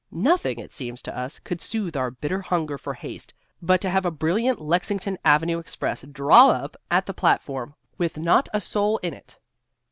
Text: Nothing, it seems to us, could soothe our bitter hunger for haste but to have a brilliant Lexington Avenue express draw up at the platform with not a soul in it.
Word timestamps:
Nothing, 0.09 0.57
it 0.57 0.73
seems 0.73 0.99
to 1.03 1.15
us, 1.15 1.37
could 1.37 1.61
soothe 1.61 1.95
our 1.95 2.09
bitter 2.09 2.41
hunger 2.41 2.79
for 2.79 2.95
haste 2.95 3.35
but 3.61 3.79
to 3.81 3.89
have 3.91 4.03
a 4.03 4.09
brilliant 4.09 4.59
Lexington 4.59 5.15
Avenue 5.23 5.59
express 5.59 6.01
draw 6.11 6.49
up 6.49 6.75
at 6.89 7.05
the 7.05 7.13
platform 7.13 7.75
with 7.99 8.17
not 8.17 8.49
a 8.51 8.61
soul 8.61 8.97
in 9.03 9.13
it. 9.13 9.37